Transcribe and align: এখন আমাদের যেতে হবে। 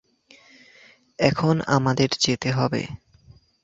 এখন 1.19 1.55
আমাদের 1.67 2.09
যেতে 2.21 2.49
হবে। 2.51 2.81